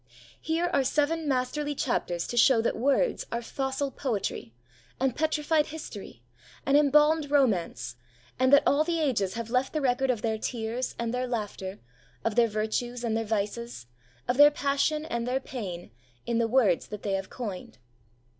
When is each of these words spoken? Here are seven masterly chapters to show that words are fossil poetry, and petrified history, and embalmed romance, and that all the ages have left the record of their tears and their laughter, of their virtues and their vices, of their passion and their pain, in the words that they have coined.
Here 0.41 0.65
are 0.73 0.83
seven 0.83 1.27
masterly 1.27 1.75
chapters 1.75 2.25
to 2.25 2.35
show 2.35 2.59
that 2.63 2.75
words 2.75 3.27
are 3.31 3.43
fossil 3.43 3.91
poetry, 3.91 4.51
and 4.99 5.15
petrified 5.15 5.67
history, 5.67 6.23
and 6.65 6.75
embalmed 6.75 7.29
romance, 7.29 7.97
and 8.39 8.51
that 8.51 8.63
all 8.65 8.83
the 8.83 8.99
ages 8.99 9.35
have 9.35 9.51
left 9.51 9.73
the 9.73 9.79
record 9.81 10.09
of 10.09 10.23
their 10.23 10.39
tears 10.39 10.95
and 10.97 11.13
their 11.13 11.27
laughter, 11.27 11.77
of 12.25 12.33
their 12.33 12.47
virtues 12.47 13.03
and 13.03 13.15
their 13.15 13.25
vices, 13.25 13.85
of 14.27 14.37
their 14.37 14.49
passion 14.49 15.05
and 15.05 15.27
their 15.27 15.39
pain, 15.39 15.91
in 16.25 16.39
the 16.39 16.47
words 16.47 16.87
that 16.87 17.03
they 17.03 17.13
have 17.13 17.29
coined. 17.29 17.77